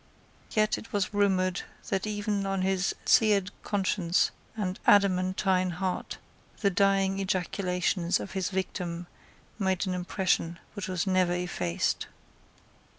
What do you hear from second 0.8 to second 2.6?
was rumoured that even